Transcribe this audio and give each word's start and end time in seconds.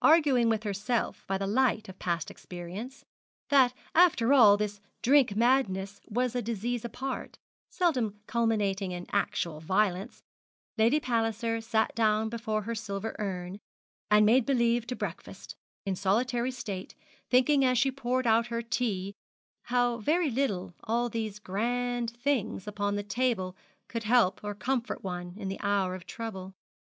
Arguing 0.00 0.48
with 0.48 0.62
herself 0.62 1.26
by 1.26 1.36
the 1.36 1.46
light 1.46 1.90
of 1.90 1.98
past 1.98 2.30
experience, 2.30 3.04
that 3.50 3.74
after 3.94 4.32
all 4.32 4.56
this 4.56 4.80
drink 5.02 5.36
madness 5.36 6.00
was 6.08 6.34
a 6.34 6.40
disease 6.40 6.86
apart, 6.86 7.38
seldom 7.68 8.18
culminating 8.26 8.92
in 8.92 9.04
actual 9.12 9.60
violence, 9.60 10.22
Lady 10.78 10.98
Palliser 10.98 11.60
sat 11.60 11.94
down 11.94 12.30
before 12.30 12.62
her 12.62 12.74
silver 12.74 13.14
urn, 13.18 13.58
and 14.10 14.24
made 14.24 14.46
believe 14.46 14.86
to 14.86 14.96
breakfast, 14.96 15.54
in 15.84 15.94
solitary 15.94 16.50
state, 16.50 16.94
thinking 17.28 17.62
as 17.62 17.76
she 17.76 17.92
poured 17.92 18.26
out 18.26 18.46
her 18.46 18.62
tea 18.62 19.12
how 19.64 19.98
very 19.98 20.30
little 20.30 20.72
all 20.84 21.10
these 21.10 21.38
grand 21.38 22.10
things 22.12 22.66
upon 22.66 22.96
the 22.96 23.02
table 23.02 23.54
could 23.86 24.04
help 24.04 24.42
or 24.42 24.54
comfort 24.54 25.04
one 25.04 25.34
in 25.36 25.48
the 25.48 25.60
hour 25.60 25.94
of 25.94 26.06
trouble. 26.06 26.54